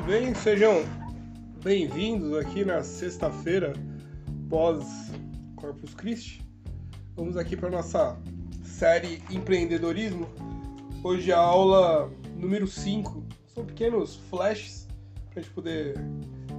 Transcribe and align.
bem? 0.00 0.34
Sejam 0.34 0.84
bem-vindos 1.62 2.32
aqui 2.38 2.64
na 2.64 2.82
sexta-feira 2.82 3.74
pós 4.48 5.12
Corpus 5.56 5.92
Christi. 5.94 6.42
Vamos 7.14 7.36
aqui 7.36 7.54
para 7.54 7.68
nossa 7.68 8.16
série 8.64 9.22
Empreendedorismo. 9.30 10.26
Hoje 11.04 11.30
a 11.30 11.38
aula 11.38 12.10
número 12.38 12.66
5. 12.66 13.22
São 13.48 13.66
pequenos 13.66 14.16
flashes 14.30 14.88
para 15.28 15.40
a 15.40 15.42
gente 15.42 15.52
poder 15.52 15.94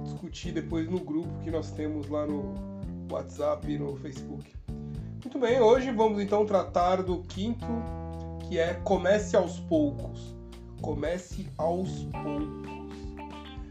discutir 0.04 0.52
depois 0.52 0.88
no 0.88 1.00
grupo 1.00 1.36
que 1.42 1.50
nós 1.50 1.72
temos 1.72 2.08
lá 2.08 2.24
no 2.26 2.54
WhatsApp 3.10 3.68
e 3.68 3.76
no 3.76 3.96
Facebook. 3.96 4.54
Muito 5.24 5.38
bem, 5.40 5.60
hoje 5.60 5.90
vamos 5.90 6.22
então 6.22 6.46
tratar 6.46 7.02
do 7.02 7.22
quinto, 7.22 7.66
que 8.46 8.58
é 8.58 8.74
comece 8.74 9.34
aos 9.34 9.58
poucos. 9.58 10.36
Comece 10.80 11.48
aos 11.58 12.04
poucos. 12.04 12.73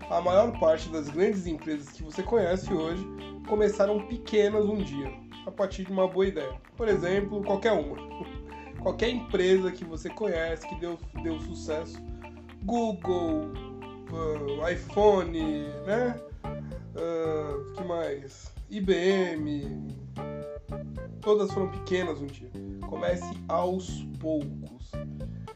A 0.10 0.22
maior 0.22 0.58
parte 0.60 0.90
das 0.90 1.10
grandes 1.10 1.48
empresas 1.48 1.90
que 1.90 2.04
você 2.04 2.22
conhece 2.22 2.72
hoje 2.74 3.06
começaram 3.48 4.06
pequenas 4.06 4.66
um 4.66 4.78
dia, 4.78 5.12
a 5.46 5.52
partir 5.52 5.86
de 5.86 5.92
uma 5.92 6.08
boa 6.08 6.28
ideia. 6.28 6.54
Por 6.78 6.88
exemplo, 6.88 7.44
qualquer 7.44 7.72
uma. 7.72 7.98
Qualquer 8.82 9.12
empresa 9.12 9.72
que 9.72 9.86
você 9.86 10.10
conhece 10.10 10.68
que 10.68 10.76
deu, 10.76 11.00
deu 11.24 11.40
sucesso, 11.40 11.98
Google, 12.66 13.54
uh, 14.12 14.70
iPhone, 14.70 15.70
né? 15.86 16.20
Uh, 16.94 17.74
que 17.74 17.84
mais? 17.86 18.52
IBM. 18.70 19.88
Todas 21.22 21.50
foram 21.54 21.70
pequenas 21.70 22.20
um 22.20 22.26
dia. 22.26 22.52
Comece 22.90 23.24
aos 23.48 24.04
poucos. 24.20 24.92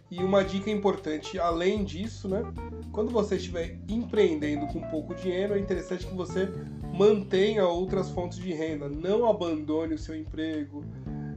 E 0.09 0.23
uma 0.23 0.43
dica 0.43 0.69
importante, 0.71 1.37
além 1.37 1.83
disso, 1.83 2.29
né? 2.29 2.41
Quando 2.91 3.11
você 3.11 3.35
estiver 3.35 3.77
empreendendo 3.89 4.65
com 4.67 4.79
pouco 4.89 5.13
dinheiro, 5.13 5.53
é 5.53 5.59
interessante 5.59 6.07
que 6.07 6.15
você 6.15 6.49
mantenha 6.93 7.67
outras 7.67 8.09
fontes 8.09 8.37
de 8.39 8.53
renda. 8.53 8.87
Não 8.87 9.29
abandone 9.29 9.93
o 9.93 9.97
seu 9.97 10.15
emprego, 10.15 10.83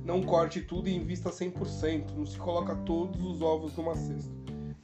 não 0.04 0.22
corte 0.22 0.60
tudo 0.60 0.88
e 0.88 0.94
invista 0.94 1.30
100%. 1.30 2.12
Não 2.16 2.24
se 2.24 2.38
coloca 2.38 2.74
todos 2.76 3.22
os 3.22 3.42
ovos 3.42 3.76
numa 3.76 3.94
cesta. 3.96 4.32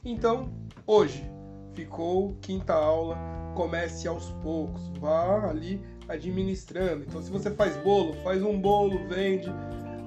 Então, 0.03 0.51
hoje, 0.85 1.29
ficou 1.73 2.35
quinta 2.41 2.73
aula. 2.73 3.17
Comece 3.55 4.07
aos 4.07 4.31
poucos. 4.43 4.89
Vá 4.99 5.49
ali 5.49 5.81
administrando. 6.07 7.05
Então, 7.07 7.21
se 7.21 7.31
você 7.31 7.51
faz 7.51 7.75
bolo, 7.77 8.13
faz 8.23 8.43
um 8.43 8.59
bolo, 8.59 9.07
vende. 9.07 9.49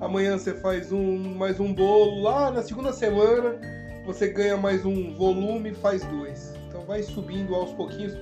Amanhã 0.00 0.38
você 0.38 0.54
faz 0.54 0.90
um 0.92 1.34
mais 1.34 1.60
um 1.60 1.72
bolo. 1.72 2.22
Lá 2.22 2.50
na 2.50 2.62
segunda 2.62 2.92
semana 2.92 3.60
você 4.06 4.28
ganha 4.28 4.56
mais 4.56 4.84
um 4.84 5.14
volume, 5.14 5.74
faz 5.74 6.02
dois 6.04 6.60
vai 6.90 7.04
subindo 7.04 7.54
aos 7.54 7.72
pouquinhos, 7.74 8.14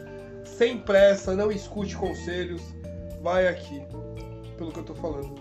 sem 0.45 0.77
pressa, 0.79 1.34
não 1.34 1.51
escute 1.51 1.97
conselhos, 1.97 2.61
vai 3.23 3.49
aqui, 3.49 3.81
pelo 4.59 4.71
que 4.71 4.81
eu 4.81 4.84
tô 4.84 4.95
falando. 4.95 5.34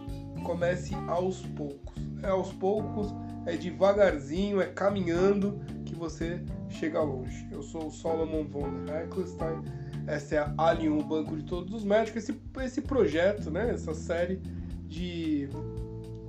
Comece 0.45 0.95
aos 1.09 1.41
poucos. 1.41 1.93
É 2.23 2.29
aos 2.29 2.53
poucos, 2.53 3.13
é 3.45 3.57
devagarzinho, 3.57 4.61
é 4.61 4.67
caminhando 4.67 5.59
que 5.85 5.93
você 5.93 6.41
chega 6.69 7.01
longe. 7.01 7.45
Eu 7.51 7.61
sou 7.61 7.87
o 7.87 7.91
Solomon 7.91 8.45
von 8.45 8.85
Heckelstein, 8.87 9.61
essa 10.07 10.35
é 10.35 10.37
a 10.37 10.53
Alien, 10.57 10.97
o 10.97 11.03
banco 11.03 11.35
de 11.35 11.43
todos 11.43 11.73
os 11.73 11.83
médicos, 11.83 12.23
esse, 12.23 12.41
esse 12.63 12.81
projeto, 12.81 13.51
né, 13.51 13.71
essa 13.71 13.93
série 13.93 14.41
de 14.85 15.49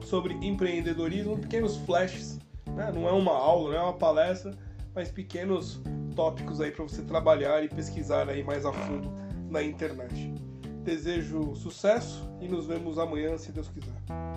sobre 0.08 0.34
empreendedorismo, 0.40 1.38
pequenos 1.38 1.76
flashes, 1.78 2.38
né? 2.74 2.90
não 2.92 3.06
é 3.06 3.12
uma 3.12 3.32
aula, 3.32 3.70
não 3.70 3.78
é 3.78 3.82
uma 3.82 3.92
palestra, 3.92 4.52
mas 4.94 5.10
pequenos 5.10 5.80
tópicos 6.16 6.60
aí 6.60 6.70
para 6.70 6.82
você 6.82 7.02
trabalhar 7.02 7.62
e 7.62 7.68
pesquisar 7.68 8.28
aí 8.28 8.42
mais 8.42 8.64
a 8.64 8.72
fundo 8.72 9.12
na 9.50 9.62
internet. 9.62 10.32
Desejo 10.82 11.54
sucesso 11.54 12.28
e 12.40 12.48
nos 12.48 12.66
vemos 12.66 12.98
amanhã, 12.98 13.36
se 13.36 13.52
Deus 13.52 13.68
quiser. 13.68 14.27